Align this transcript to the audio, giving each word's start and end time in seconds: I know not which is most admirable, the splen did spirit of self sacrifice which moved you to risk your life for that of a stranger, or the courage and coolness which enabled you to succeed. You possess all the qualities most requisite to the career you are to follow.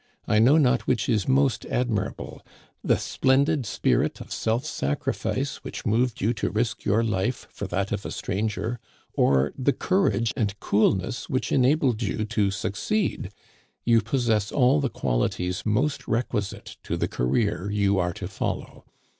I 0.27 0.39
know 0.39 0.57
not 0.57 0.87
which 0.87 1.07
is 1.07 1.27
most 1.27 1.63
admirable, 1.67 2.41
the 2.83 2.97
splen 2.97 3.43
did 3.43 3.67
spirit 3.67 4.19
of 4.19 4.31
self 4.33 4.65
sacrifice 4.65 5.57
which 5.57 5.85
moved 5.85 6.21
you 6.21 6.33
to 6.33 6.49
risk 6.49 6.85
your 6.85 7.03
life 7.03 7.45
for 7.51 7.67
that 7.67 7.91
of 7.91 8.03
a 8.03 8.09
stranger, 8.09 8.79
or 9.13 9.53
the 9.55 9.73
courage 9.73 10.33
and 10.35 10.59
coolness 10.59 11.29
which 11.29 11.51
enabled 11.51 12.01
you 12.01 12.25
to 12.25 12.49
succeed. 12.49 13.29
You 13.85 14.01
possess 14.01 14.51
all 14.51 14.79
the 14.81 14.89
qualities 14.89 15.67
most 15.67 16.07
requisite 16.07 16.77
to 16.81 16.97
the 16.97 17.07
career 17.07 17.69
you 17.69 17.99
are 17.99 18.13
to 18.13 18.27
follow. 18.27 18.85